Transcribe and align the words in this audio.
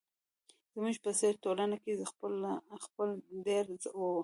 زموږ 0.73 0.95
په 1.03 1.11
څېر 1.19 1.33
ټولنه 1.43 1.75
کې 1.83 1.91
ځپل 2.83 3.09
ډېر 3.47 3.65
وو. 3.99 4.11